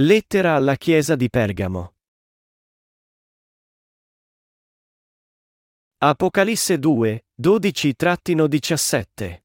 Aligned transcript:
Lettera 0.00 0.56
alla 0.56 0.74
Chiesa 0.74 1.14
di 1.14 1.30
Pergamo. 1.30 1.94
Apocalisse 5.98 6.80
2, 6.80 7.26
12-17. 7.40 9.42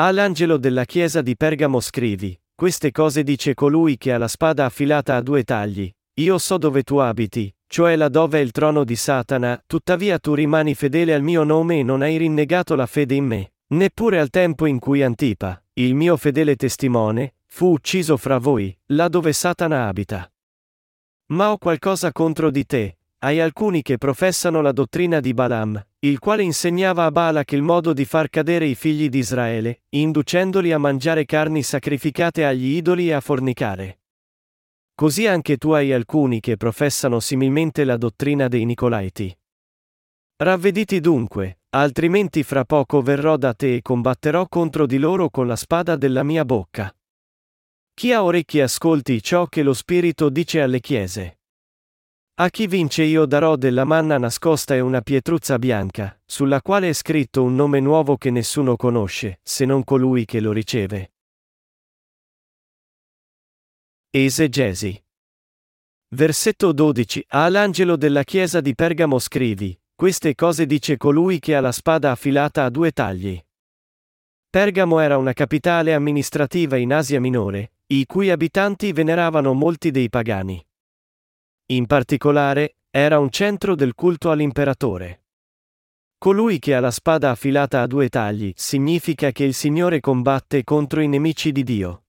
All'angelo 0.00 0.56
della 0.56 0.84
Chiesa 0.84 1.22
di 1.22 1.36
Pergamo 1.36 1.78
scrivi, 1.78 2.36
queste 2.56 2.90
cose 2.90 3.22
dice 3.22 3.54
colui 3.54 3.96
che 3.96 4.12
ha 4.12 4.18
la 4.18 4.26
spada 4.26 4.64
affilata 4.64 5.14
a 5.14 5.22
due 5.22 5.44
tagli, 5.44 5.88
io 6.14 6.38
so 6.38 6.58
dove 6.58 6.82
tu 6.82 6.96
abiti, 6.96 7.54
cioè 7.68 7.94
là 7.94 8.08
dove 8.08 8.40
è 8.40 8.42
il 8.42 8.50
trono 8.50 8.82
di 8.82 8.96
Satana, 8.96 9.62
tuttavia 9.64 10.18
tu 10.18 10.34
rimani 10.34 10.74
fedele 10.74 11.14
al 11.14 11.22
mio 11.22 11.44
nome 11.44 11.78
e 11.78 11.84
non 11.84 12.02
hai 12.02 12.16
rinnegato 12.16 12.74
la 12.74 12.86
fede 12.86 13.14
in 13.14 13.26
me, 13.26 13.52
neppure 13.68 14.18
al 14.18 14.30
tempo 14.30 14.66
in 14.66 14.80
cui 14.80 15.04
Antipa, 15.04 15.62
il 15.74 15.94
mio 15.94 16.16
fedele 16.16 16.56
testimone, 16.56 17.35
fu 17.56 17.70
ucciso 17.70 18.18
fra 18.18 18.36
voi, 18.36 18.78
là 18.88 19.08
dove 19.08 19.32
Satana 19.32 19.86
abita. 19.86 20.30
Ma 21.28 21.52
ho 21.52 21.56
qualcosa 21.56 22.12
contro 22.12 22.50
di 22.50 22.66
te, 22.66 22.98
hai 23.20 23.40
alcuni 23.40 23.80
che 23.80 23.96
professano 23.96 24.60
la 24.60 24.72
dottrina 24.72 25.20
di 25.20 25.32
Balaam, 25.32 25.82
il 26.00 26.18
quale 26.18 26.42
insegnava 26.42 27.06
a 27.06 27.10
Balak 27.10 27.52
il 27.52 27.62
modo 27.62 27.94
di 27.94 28.04
far 28.04 28.28
cadere 28.28 28.66
i 28.66 28.74
figli 28.74 29.08
di 29.08 29.16
Israele, 29.16 29.84
inducendoli 29.88 30.70
a 30.70 30.76
mangiare 30.76 31.24
carni 31.24 31.62
sacrificate 31.62 32.44
agli 32.44 32.76
idoli 32.76 33.08
e 33.08 33.12
a 33.14 33.20
fornicare. 33.22 34.00
Così 34.94 35.26
anche 35.26 35.56
tu 35.56 35.70
hai 35.70 35.94
alcuni 35.94 36.40
che 36.40 36.58
professano 36.58 37.20
similmente 37.20 37.84
la 37.84 37.96
dottrina 37.96 38.48
dei 38.48 38.66
Nicolaiti. 38.66 39.34
Ravvediti 40.36 41.00
dunque, 41.00 41.60
altrimenti 41.70 42.42
fra 42.42 42.66
poco 42.66 43.00
verrò 43.00 43.38
da 43.38 43.54
te 43.54 43.76
e 43.76 43.80
combatterò 43.80 44.46
contro 44.46 44.84
di 44.84 44.98
loro 44.98 45.30
con 45.30 45.46
la 45.46 45.56
spada 45.56 45.96
della 45.96 46.22
mia 46.22 46.44
bocca. 46.44 46.94
Chi 47.98 48.12
ha 48.12 48.22
orecchi 48.22 48.60
ascolti 48.60 49.22
ciò 49.22 49.46
che 49.46 49.62
lo 49.62 49.72
Spirito 49.72 50.28
dice 50.28 50.60
alle 50.60 50.80
chiese. 50.80 51.38
A 52.34 52.50
chi 52.50 52.66
vince 52.66 53.04
io 53.04 53.24
darò 53.24 53.56
della 53.56 53.84
manna 53.84 54.18
nascosta 54.18 54.74
e 54.74 54.80
una 54.80 55.00
pietruzza 55.00 55.58
bianca, 55.58 56.20
sulla 56.26 56.60
quale 56.60 56.90
è 56.90 56.92
scritto 56.92 57.42
un 57.42 57.54
nome 57.54 57.80
nuovo 57.80 58.18
che 58.18 58.30
nessuno 58.30 58.76
conosce, 58.76 59.40
se 59.42 59.64
non 59.64 59.82
colui 59.82 60.26
che 60.26 60.40
lo 60.40 60.52
riceve. 60.52 61.14
Esegesi. 64.10 65.02
Versetto 66.08 66.72
12. 66.72 67.24
All'angelo 67.28 67.96
della 67.96 68.24
chiesa 68.24 68.60
di 68.60 68.74
Pergamo 68.74 69.18
scrivi, 69.18 69.74
queste 69.94 70.34
cose 70.34 70.66
dice 70.66 70.98
colui 70.98 71.38
che 71.38 71.56
ha 71.56 71.60
la 71.60 71.72
spada 71.72 72.10
affilata 72.10 72.64
a 72.64 72.68
due 72.68 72.92
tagli. 72.92 73.42
Pergamo 74.50 74.98
era 75.00 75.16
una 75.16 75.32
capitale 75.32 75.94
amministrativa 75.94 76.76
in 76.76 76.92
Asia 76.92 77.20
Minore, 77.20 77.70
i 77.88 78.04
cui 78.04 78.30
abitanti 78.30 78.90
veneravano 78.90 79.52
molti 79.52 79.92
dei 79.92 80.08
pagani. 80.08 80.60
In 81.66 81.86
particolare, 81.86 82.78
era 82.90 83.20
un 83.20 83.30
centro 83.30 83.76
del 83.76 83.94
culto 83.94 84.32
all'imperatore. 84.32 85.22
Colui 86.18 86.58
che 86.58 86.74
ha 86.74 86.80
la 86.80 86.90
spada 86.90 87.30
affilata 87.30 87.82
a 87.82 87.86
due 87.86 88.08
tagli 88.08 88.52
significa 88.56 89.30
che 89.30 89.44
il 89.44 89.54
Signore 89.54 90.00
combatte 90.00 90.64
contro 90.64 91.00
i 91.00 91.06
nemici 91.06 91.52
di 91.52 91.62
Dio. 91.62 92.06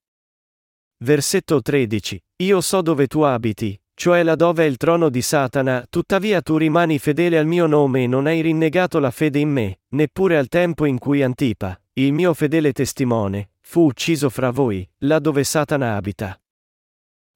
Versetto 1.03 1.61
13. 1.61 2.23
Io 2.37 2.59
so 2.61 2.81
dove 2.81 3.05
tu 3.05 3.21
abiti, 3.21 3.79
cioè 3.93 4.23
là 4.23 4.35
dove 4.35 4.63
è 4.63 4.67
il 4.67 4.77
trono 4.77 5.09
di 5.09 5.21
Satana, 5.21 5.85
tuttavia 5.87 6.41
tu 6.41 6.57
rimani 6.57 6.97
fedele 6.97 7.37
al 7.37 7.45
mio 7.45 7.67
nome 7.67 8.03
e 8.03 8.07
non 8.07 8.25
hai 8.25 8.41
rinnegato 8.41 8.97
la 8.97 9.11
fede 9.11 9.37
in 9.37 9.49
me, 9.49 9.81
neppure 9.89 10.37
al 10.37 10.47
tempo 10.47 10.85
in 10.85 10.97
cui 10.97 11.21
Antipa, 11.21 11.79
il 11.93 12.13
mio 12.13 12.33
fedele 12.33 12.71
testimone, 12.71 13.49
fu 13.69 13.81
ucciso 13.81 14.29
fra 14.29 14.49
voi, 14.49 14.89
là 14.99 15.19
dove 15.19 15.43
Satana 15.43 15.97
abita. 15.97 16.39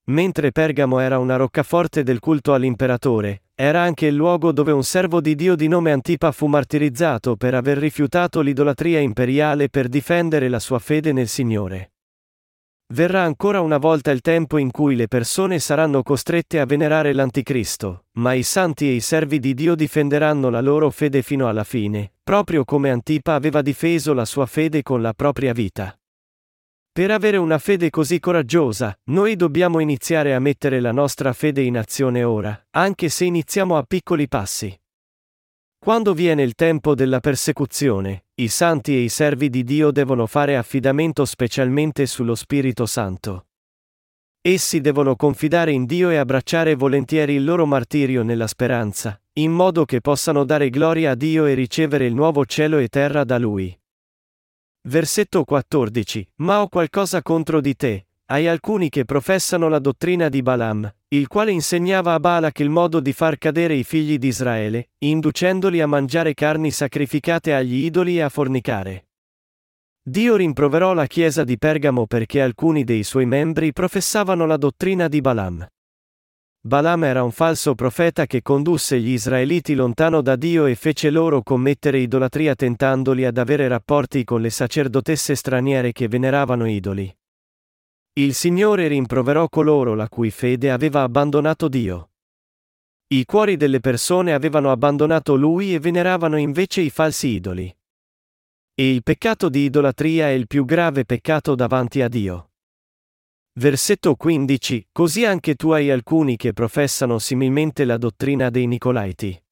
Mentre 0.06 0.54
Pergamo 0.54 1.00
era 1.00 1.20
una 1.20 1.36
roccaforte 1.36 2.04
del 2.04 2.20
culto 2.20 2.54
all'imperatore, 2.54 3.44
era 3.54 3.82
anche 3.82 4.06
il 4.06 4.16
luogo 4.16 4.54
dove 4.54 4.72
un 4.72 4.84
servo 4.86 5.20
di 5.20 5.36
Dio 5.36 5.58
di 5.58 5.68
nome 5.68 5.91
Antipa 5.91 6.31
fu 6.31 6.47
martirizzato 6.47 7.36
per 7.36 7.53
aver 7.53 7.78
rifiutato 7.78 8.40
l'idolatria 8.40 9.00
imperiale 9.00 9.68
per 9.68 9.90
difendere 9.90 10.47
la 10.47 10.59
sua 10.59 10.80
fede 10.80 11.12
nel 11.12 11.28
Signore. 11.28 11.91
Verrà 12.94 13.24
ancora 13.24 13.59
una 13.59 13.78
volta 13.78 14.12
il 14.12 14.22
tempo 14.22 14.58
in 14.58 14.72
cui 14.72 14.96
le 14.96 15.09
persone 15.09 15.59
saranno 15.59 16.02
costrette 16.02 16.62
a 16.62 16.66
venerare 16.66 17.12
l'Anticristo, 17.12 18.06
ma 18.14 18.31
i 18.31 18.44
santi 18.44 18.88
e 18.88 18.94
i 18.94 19.02
servi 19.02 19.38
di 19.40 19.53
Dio 19.53 19.75
difenderanno 19.75 20.50
la 20.50 20.62
loro 20.62 20.90
fede 20.91 21.24
fino 21.24 21.50
alla 21.50 21.66
fine, 21.66 22.14
proprio 22.24 22.64
come 22.64 22.90
Antipa 22.90 23.34
aveva 23.34 23.62
difeso 23.62 24.14
la 24.14 24.25
sua 24.25 24.46
fede 24.46 24.81
con 24.81 25.02
la 25.02 25.14
propria 25.14 25.52
vita. 25.52 25.94
Per 26.94 27.09
avere 27.09 27.38
una 27.38 27.57
fede 27.57 27.90
così 27.90 28.19
coraggiosa, 28.19 28.94
noi 29.12 29.38
dobbiamo 29.38 29.79
iniziare 29.79 30.35
a 30.35 30.40
mettere 30.40 30.81
la 30.81 30.91
nostra 30.91 31.31
fede 31.31 31.62
in 31.62 31.78
azione 31.78 32.25
ora, 32.25 32.68
anche 32.72 33.07
se 33.07 33.24
iniziamo 33.24 33.78
a 33.78 33.84
piccoli 33.84 34.28
passi. 34.28 34.78
Quando 35.79 36.13
viene 36.13 36.44
il 36.44 36.53
tempo 36.53 36.94
della 36.94 37.22
persecuzione, 37.22 38.25
i 38.35 38.50
santi 38.50 38.94
e 38.94 39.00
i 39.00 39.07
servi 39.09 39.50
di 39.50 39.63
Dio 39.63 39.91
devono 39.91 40.28
fare 40.28 40.57
affidamento 40.57 41.24
specialmente 41.24 42.06
sullo 42.06 42.35
Spirito 42.35 42.85
Santo. 42.85 43.46
Essi 44.41 44.81
devono 44.81 45.16
confidare 45.16 45.72
in 45.72 45.85
Dio 45.85 46.09
e 46.09 46.18
abbracciare 46.18 46.75
volentieri 46.75 47.35
il 47.35 47.46
loro 47.46 47.66
martirio 47.66 48.22
nella 48.22 48.47
speranza, 48.47 49.18
in 49.35 49.53
modo 49.53 49.85
che 49.85 50.02
possano 50.02 50.44
dare 50.44 50.69
gloria 50.69 51.12
a 51.12 51.16
Dio 51.16 51.46
e 51.46 51.53
ricevere 51.53 52.06
il 52.06 52.13
nuovo 52.13 52.46
cielo 52.46 52.79
e 52.79 52.90
terra 52.90 53.23
da 53.23 53.38
Lui. 53.38 53.81
Versetto 54.84 55.44
14. 55.44 56.28
Ma 56.38 56.62
ho 56.62 56.68
qualcosa 56.68 57.22
contro 57.22 57.62
di 57.62 57.75
te, 57.75 58.08
hai 58.25 58.47
alcuni 58.47 58.90
che 58.90 59.06
professano 59.06 59.68
la 59.69 59.78
dottrina 59.78 60.28
di 60.28 60.42
Balaam, 60.42 60.92
il 61.09 61.28
quale 61.28 61.52
insegnava 61.52 62.16
a 62.16 62.19
Balak 62.19 62.59
il 62.62 62.72
modo 62.72 63.00
di 63.00 63.14
far 63.14 63.38
cadere 63.38 63.75
i 63.75 63.84
figli 63.84 64.18
di 64.18 64.30
Israele, 64.30 64.90
inducendoli 64.97 65.81
a 65.81 65.88
mangiare 65.88 66.34
carni 66.34 66.72
sacrificate 66.72 67.53
agli 67.53 67.86
idoli 67.86 68.18
e 68.18 68.22
a 68.22 68.30
fornicare. 68.30 69.06
Dio 70.02 70.36
rimproverò 70.36 70.94
la 70.94 71.06
chiesa 71.06 71.44
di 71.44 71.59
Pergamo 71.59 72.08
perché 72.08 72.41
alcuni 72.41 72.84
dei 72.84 73.03
suoi 73.03 73.28
membri 73.28 73.74
professavano 73.74 74.47
la 74.47 74.58
dottrina 74.58 75.08
di 75.08 75.22
Balaam. 75.22 75.68
Balaam 76.63 77.03
era 77.05 77.23
un 77.23 77.31
falso 77.31 77.73
profeta 77.73 78.27
che 78.27 78.44
condusse 78.44 78.99
gli 78.99 79.09
israeliti 79.09 79.73
lontano 79.73 80.22
da 80.22 80.35
Dio 80.35 80.67
e 80.67 80.75
fece 80.75 81.09
loro 81.09 81.41
commettere 81.41 81.97
idolatria 81.97 82.53
tentandoli 82.53 83.25
ad 83.25 83.39
avere 83.39 83.67
rapporti 83.67 84.23
con 84.23 84.41
le 84.41 84.51
sacerdotesse 84.51 85.33
straniere 85.33 85.91
che 85.91 86.07
veneravano 86.07 86.67
idoli. 86.67 87.11
Il 88.13 88.35
Signore 88.35 88.88
rimproverò 88.88 89.49
coloro 89.49 89.95
la 89.95 90.07
cui 90.07 90.29
fede 90.29 90.69
aveva 90.69 91.01
abbandonato 91.01 91.67
Dio. 91.67 92.11
I 93.07 93.25
cuori 93.25 93.57
delle 93.57 93.79
persone 93.79 94.31
avevano 94.31 94.69
abbandonato 94.69 95.35
Lui 95.35 95.73
e 95.73 95.79
veneravano 95.79 96.38
invece 96.38 96.81
i 96.81 96.91
falsi 96.91 97.29
idoli. 97.29 97.75
E 98.75 98.89
il 98.93 99.01
peccato 99.01 99.49
di 99.49 99.61
idolatria 99.61 100.28
è 100.28 100.31
il 100.31 100.45
più 100.45 100.63
grave 100.66 101.05
peccato 101.05 101.55
davanti 101.55 102.03
a 102.03 102.07
Dio. 102.07 102.50
Versetto 103.53 104.16
15 104.16 104.88
Così 104.94 105.25
anche 105.25 105.56
tu 105.56 105.72
hai 105.72 105.91
alcuni 105.91 106.38
che 106.38 106.53
professano 106.53 107.19
similmente 107.19 107.84
la 107.84 107.97
dottrina 107.97 108.50
dei 108.50 108.66
Nicolaiti. 108.66 109.44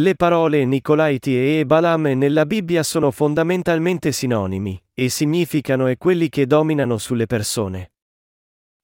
Le 0.00 0.14
parole 0.14 0.64
Nicolaiti 0.64 1.36
e 1.36 1.66
Balaam 1.66 2.06
nella 2.14 2.46
Bibbia 2.46 2.82
sono 2.82 3.10
fondamentalmente 3.10 4.10
sinonimi, 4.10 4.82
e 4.94 5.10
significano 5.10 5.86
e 5.88 5.98
quelli 5.98 6.30
che 6.30 6.46
dominano 6.46 6.96
sulle 6.96 7.26
persone. 7.26 7.92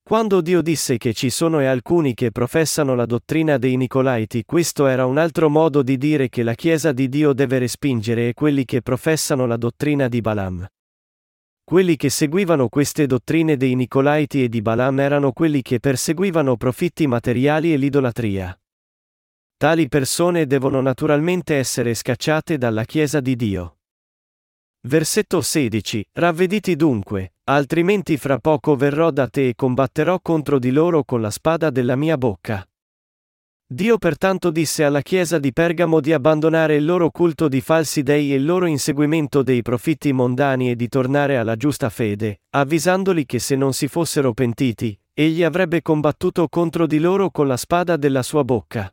Quando 0.02 0.42
Dio 0.42 0.60
disse 0.60 0.98
che 0.98 1.14
ci 1.14 1.30
sono 1.30 1.60
e 1.60 1.64
alcuni 1.64 2.12
che 2.12 2.30
professano 2.30 2.94
la 2.94 3.06
dottrina 3.06 3.56
dei 3.56 3.78
Nicolaiti, 3.78 4.44
questo 4.44 4.86
era 4.86 5.06
un 5.06 5.16
altro 5.16 5.48
modo 5.48 5.82
di 5.82 5.96
dire 5.96 6.28
che 6.28 6.42
la 6.42 6.54
Chiesa 6.54 6.92
di 6.92 7.08
Dio 7.08 7.32
deve 7.32 7.58
respingere 7.58 8.28
e 8.28 8.34
quelli 8.34 8.66
che 8.66 8.82
professano 8.82 9.46
la 9.46 9.56
dottrina 9.56 10.08
di 10.08 10.20
Balaam. 10.20 10.68
Quelli 11.70 11.94
che 11.94 12.10
seguivano 12.10 12.68
queste 12.68 13.06
dottrine 13.06 13.56
dei 13.56 13.76
Nicolaiti 13.76 14.42
e 14.42 14.48
di 14.48 14.60
Balaam 14.60 14.98
erano 14.98 15.30
quelli 15.30 15.62
che 15.62 15.78
perseguivano 15.78 16.56
profitti 16.56 17.06
materiali 17.06 17.72
e 17.72 17.76
l'idolatria. 17.76 18.60
Tali 19.56 19.86
persone 19.86 20.48
devono 20.48 20.80
naturalmente 20.80 21.54
essere 21.54 21.94
scacciate 21.94 22.58
dalla 22.58 22.82
Chiesa 22.82 23.20
di 23.20 23.36
Dio. 23.36 23.76
Versetto 24.88 25.40
16. 25.40 26.06
Ravvediti 26.14 26.74
dunque, 26.74 27.34
altrimenti 27.44 28.16
fra 28.16 28.40
poco 28.40 28.74
verrò 28.74 29.12
da 29.12 29.28
te 29.28 29.50
e 29.50 29.54
combatterò 29.54 30.18
contro 30.18 30.58
di 30.58 30.72
loro 30.72 31.04
con 31.04 31.20
la 31.20 31.30
spada 31.30 31.70
della 31.70 31.94
mia 31.94 32.18
bocca. 32.18 32.68
Dio 33.72 33.98
pertanto 33.98 34.50
disse 34.50 34.82
alla 34.82 35.00
Chiesa 35.00 35.38
di 35.38 35.52
Pergamo 35.52 36.00
di 36.00 36.12
abbandonare 36.12 36.74
il 36.74 36.84
loro 36.84 37.10
culto 37.10 37.46
di 37.46 37.60
falsi 37.60 38.02
dei 38.02 38.32
e 38.32 38.34
il 38.34 38.44
loro 38.44 38.66
inseguimento 38.66 39.44
dei 39.44 39.62
profitti 39.62 40.12
mondani 40.12 40.70
e 40.70 40.74
di 40.74 40.88
tornare 40.88 41.36
alla 41.36 41.54
giusta 41.54 41.88
fede, 41.88 42.40
avvisandoli 42.50 43.24
che 43.24 43.38
se 43.38 43.54
non 43.54 43.72
si 43.72 43.86
fossero 43.86 44.32
pentiti, 44.32 44.98
egli 45.14 45.44
avrebbe 45.44 45.82
combattuto 45.82 46.48
contro 46.48 46.88
di 46.88 46.98
loro 46.98 47.30
con 47.30 47.46
la 47.46 47.56
spada 47.56 47.96
della 47.96 48.24
sua 48.24 48.42
bocca. 48.42 48.92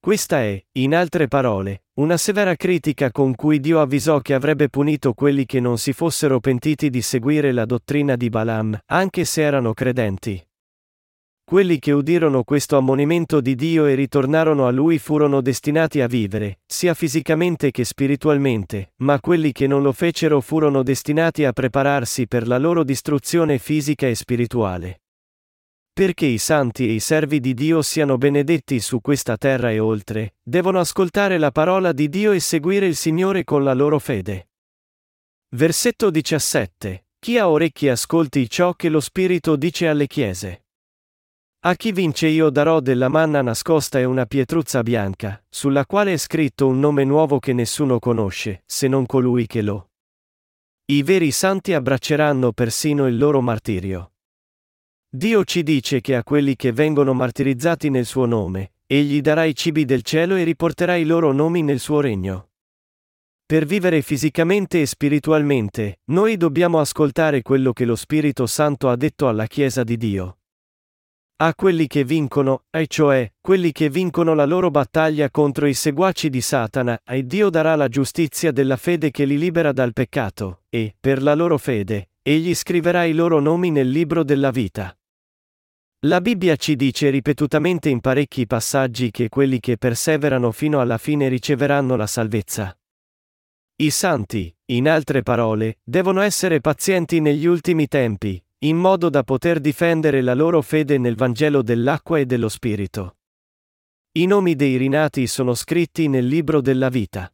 Questa 0.00 0.40
è, 0.40 0.60
in 0.72 0.92
altre 0.92 1.28
parole, 1.28 1.84
una 2.00 2.16
severa 2.16 2.56
critica 2.56 3.12
con 3.12 3.36
cui 3.36 3.60
Dio 3.60 3.80
avvisò 3.80 4.18
che 4.18 4.34
avrebbe 4.34 4.68
punito 4.68 5.12
quelli 5.12 5.46
che 5.46 5.60
non 5.60 5.78
si 5.78 5.92
fossero 5.92 6.40
pentiti 6.40 6.90
di 6.90 7.00
seguire 7.00 7.52
la 7.52 7.64
dottrina 7.64 8.16
di 8.16 8.28
Balaam, 8.28 8.76
anche 8.86 9.24
se 9.24 9.42
erano 9.42 9.72
credenti. 9.72 10.47
Quelli 11.48 11.78
che 11.78 11.92
udirono 11.92 12.44
questo 12.44 12.76
ammonimento 12.76 13.40
di 13.40 13.54
Dio 13.54 13.86
e 13.86 13.94
ritornarono 13.94 14.66
a 14.66 14.70
Lui 14.70 14.98
furono 14.98 15.40
destinati 15.40 16.02
a 16.02 16.06
vivere, 16.06 16.58
sia 16.66 16.92
fisicamente 16.92 17.70
che 17.70 17.86
spiritualmente, 17.86 18.92
ma 18.96 19.18
quelli 19.18 19.52
che 19.52 19.66
non 19.66 19.80
lo 19.80 19.92
fecero 19.92 20.42
furono 20.42 20.82
destinati 20.82 21.46
a 21.46 21.54
prepararsi 21.54 22.28
per 22.28 22.46
la 22.46 22.58
loro 22.58 22.84
distruzione 22.84 23.56
fisica 23.56 24.06
e 24.06 24.14
spirituale. 24.14 25.00
Perché 25.90 26.26
i 26.26 26.36
santi 26.36 26.86
e 26.86 26.92
i 26.92 27.00
servi 27.00 27.40
di 27.40 27.54
Dio 27.54 27.80
siano 27.80 28.18
benedetti 28.18 28.78
su 28.78 29.00
questa 29.00 29.38
terra 29.38 29.70
e 29.70 29.78
oltre, 29.78 30.34
devono 30.42 30.80
ascoltare 30.80 31.38
la 31.38 31.50
parola 31.50 31.92
di 31.92 32.10
Dio 32.10 32.32
e 32.32 32.40
seguire 32.40 32.84
il 32.84 32.94
Signore 32.94 33.44
con 33.44 33.64
la 33.64 33.72
loro 33.72 33.98
fede. 33.98 34.50
Versetto 35.56 36.10
17. 36.10 37.06
Chi 37.18 37.38
ha 37.38 37.48
orecchie 37.48 37.92
ascolti 37.92 38.50
ciò 38.50 38.74
che 38.74 38.90
lo 38.90 39.00
Spirito 39.00 39.56
dice 39.56 39.88
alle 39.88 40.06
chiese. 40.06 40.64
A 41.68 41.74
chi 41.74 41.92
vince 41.92 42.28
io 42.28 42.48
darò 42.48 42.80
della 42.80 43.08
manna 43.08 43.42
nascosta 43.42 43.98
e 43.98 44.04
una 44.04 44.24
pietruzza 44.24 44.82
bianca, 44.82 45.44
sulla 45.50 45.84
quale 45.84 46.14
è 46.14 46.16
scritto 46.16 46.66
un 46.66 46.80
nome 46.80 47.04
nuovo 47.04 47.38
che 47.38 47.52
nessuno 47.52 47.98
conosce, 47.98 48.62
se 48.64 48.88
non 48.88 49.04
colui 49.04 49.46
che 49.46 49.60
lo. 49.60 49.90
I 50.86 51.02
veri 51.02 51.30
santi 51.30 51.74
abbracceranno 51.74 52.52
persino 52.52 53.06
il 53.06 53.18
loro 53.18 53.42
martirio. 53.42 54.12
Dio 55.10 55.44
ci 55.44 55.62
dice 55.62 56.00
che 56.00 56.16
a 56.16 56.24
quelli 56.24 56.56
che 56.56 56.72
vengono 56.72 57.12
martirizzati 57.12 57.90
nel 57.90 58.06
suo 58.06 58.24
nome, 58.24 58.72
egli 58.86 59.20
darà 59.20 59.44
i 59.44 59.54
cibi 59.54 59.84
del 59.84 60.00
cielo 60.00 60.36
e 60.36 60.44
riporterà 60.44 60.96
i 60.96 61.04
loro 61.04 61.32
nomi 61.32 61.62
nel 61.62 61.80
suo 61.80 62.00
regno. 62.00 62.48
Per 63.44 63.66
vivere 63.66 64.00
fisicamente 64.00 64.80
e 64.80 64.86
spiritualmente, 64.86 66.00
noi 66.04 66.38
dobbiamo 66.38 66.80
ascoltare 66.80 67.42
quello 67.42 67.74
che 67.74 67.84
lo 67.84 67.94
Spirito 67.94 68.46
Santo 68.46 68.88
ha 68.88 68.96
detto 68.96 69.28
alla 69.28 69.46
Chiesa 69.46 69.84
di 69.84 69.98
Dio. 69.98 70.32
A 71.40 71.54
quelli 71.54 71.86
che 71.86 72.02
vincono, 72.02 72.64
e 72.68 72.88
cioè, 72.88 73.32
quelli 73.40 73.70
che 73.70 73.88
vincono 73.88 74.34
la 74.34 74.44
loro 74.44 74.72
battaglia 74.72 75.30
contro 75.30 75.66
i 75.66 75.74
seguaci 75.74 76.30
di 76.30 76.40
Satana, 76.40 77.00
e 77.04 77.24
Dio 77.24 77.48
darà 77.48 77.76
la 77.76 77.86
giustizia 77.86 78.50
della 78.50 78.76
fede 78.76 79.12
che 79.12 79.24
li 79.24 79.38
libera 79.38 79.70
dal 79.70 79.92
peccato, 79.92 80.62
e, 80.68 80.96
per 80.98 81.22
la 81.22 81.34
loro 81.34 81.56
fede, 81.56 82.10
egli 82.22 82.52
scriverà 82.56 83.04
i 83.04 83.12
loro 83.12 83.38
nomi 83.38 83.70
nel 83.70 83.88
libro 83.88 84.24
della 84.24 84.50
vita. 84.50 84.92
La 86.06 86.20
Bibbia 86.20 86.56
ci 86.56 86.74
dice 86.74 87.08
ripetutamente 87.08 87.88
in 87.88 88.00
parecchi 88.00 88.44
passaggi 88.44 89.12
che 89.12 89.28
quelli 89.28 89.60
che 89.60 89.78
perseverano 89.78 90.50
fino 90.50 90.80
alla 90.80 90.98
fine 90.98 91.28
riceveranno 91.28 91.94
la 91.94 92.08
salvezza. 92.08 92.76
I 93.76 93.90
santi, 93.90 94.52
in 94.72 94.88
altre 94.88 95.22
parole, 95.22 95.78
devono 95.84 96.20
essere 96.20 96.60
pazienti 96.60 97.20
negli 97.20 97.46
ultimi 97.46 97.86
tempi, 97.86 98.42
in 98.60 98.76
modo 98.76 99.08
da 99.08 99.22
poter 99.22 99.60
difendere 99.60 100.20
la 100.20 100.34
loro 100.34 100.62
fede 100.62 100.98
nel 100.98 101.14
Vangelo 101.14 101.62
dell'acqua 101.62 102.18
e 102.18 102.26
dello 102.26 102.48
Spirito. 102.48 103.18
I 104.12 104.26
nomi 104.26 104.56
dei 104.56 104.76
rinati 104.76 105.28
sono 105.28 105.54
scritti 105.54 106.08
nel 106.08 106.26
libro 106.26 106.60
della 106.60 106.88
vita. 106.88 107.32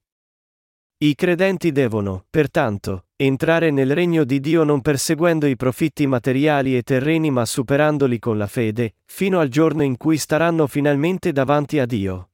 I 0.98 1.14
credenti 1.14 1.72
devono, 1.72 2.26
pertanto, 2.28 3.06
entrare 3.16 3.70
nel 3.70 3.94
regno 3.94 4.24
di 4.24 4.38
Dio 4.38 4.64
non 4.64 4.82
perseguendo 4.82 5.46
i 5.46 5.56
profitti 5.56 6.06
materiali 6.06 6.76
e 6.76 6.82
terreni 6.82 7.30
ma 7.30 7.46
superandoli 7.46 8.18
con 8.18 8.36
la 8.36 8.46
fede, 8.46 8.96
fino 9.06 9.40
al 9.40 9.48
giorno 9.48 9.82
in 9.82 9.96
cui 9.96 10.18
staranno 10.18 10.66
finalmente 10.66 11.32
davanti 11.32 11.78
a 11.78 11.86
Dio. 11.86 12.32